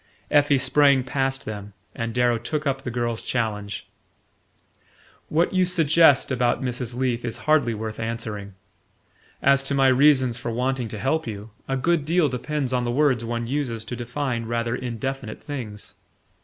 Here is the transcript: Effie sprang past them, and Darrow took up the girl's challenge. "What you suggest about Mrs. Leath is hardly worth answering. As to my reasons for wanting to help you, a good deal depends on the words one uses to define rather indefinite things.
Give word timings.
Effie 0.31 0.57
sprang 0.57 1.03
past 1.03 1.45
them, 1.45 1.73
and 1.93 2.11
Darrow 2.11 2.39
took 2.39 2.65
up 2.65 2.81
the 2.81 2.89
girl's 2.89 3.21
challenge. 3.21 3.87
"What 5.29 5.53
you 5.53 5.63
suggest 5.63 6.31
about 6.31 6.59
Mrs. 6.63 6.95
Leath 6.95 7.23
is 7.23 7.37
hardly 7.45 7.75
worth 7.75 7.99
answering. 7.99 8.55
As 9.43 9.61
to 9.65 9.75
my 9.75 9.89
reasons 9.89 10.39
for 10.39 10.49
wanting 10.49 10.87
to 10.87 10.97
help 10.97 11.27
you, 11.27 11.51
a 11.67 11.77
good 11.77 12.03
deal 12.03 12.29
depends 12.29 12.73
on 12.73 12.83
the 12.83 12.89
words 12.89 13.23
one 13.23 13.45
uses 13.45 13.85
to 13.85 13.95
define 13.95 14.47
rather 14.47 14.75
indefinite 14.75 15.43
things. 15.43 15.93